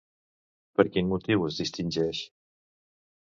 [0.79, 2.21] Per quin motiu es distingeix?